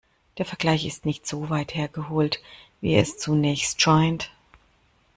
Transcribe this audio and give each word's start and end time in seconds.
Der 0.39 0.45
Vergleich 0.47 0.87
ist 0.87 1.05
nicht 1.05 1.27
so 1.27 1.51
weit 1.51 1.75
hergeholt, 1.75 2.39
wie 2.79 2.95
es 2.95 3.19
zunächst 3.19 3.83
scheint. 3.83 4.31